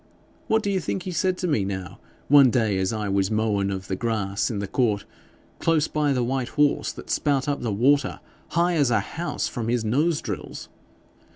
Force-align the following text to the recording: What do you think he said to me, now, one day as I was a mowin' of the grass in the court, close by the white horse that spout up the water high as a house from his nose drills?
What 0.47 0.63
do 0.63 0.71
you 0.71 0.79
think 0.79 1.03
he 1.03 1.11
said 1.11 1.37
to 1.37 1.47
me, 1.47 1.63
now, 1.63 1.99
one 2.27 2.49
day 2.49 2.79
as 2.79 2.91
I 2.91 3.07
was 3.07 3.29
a 3.29 3.33
mowin' 3.35 3.69
of 3.69 3.87
the 3.87 3.95
grass 3.95 4.49
in 4.49 4.57
the 4.57 4.65
court, 4.67 5.05
close 5.59 5.87
by 5.87 6.11
the 6.11 6.23
white 6.23 6.47
horse 6.49 6.91
that 6.93 7.11
spout 7.11 7.47
up 7.47 7.61
the 7.61 7.71
water 7.71 8.19
high 8.53 8.73
as 8.73 8.89
a 8.89 8.99
house 8.99 9.47
from 9.47 9.67
his 9.67 9.85
nose 9.85 10.19
drills? 10.19 10.69